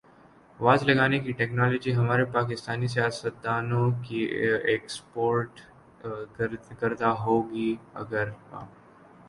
[0.59, 4.21] was لگانے کی technology ہمارے پاکستانی سیاستدا نوں کی
[4.71, 5.51] ایکسپورٹ
[6.79, 7.71] کردہ ہوگی
[8.01, 8.63] اگر آ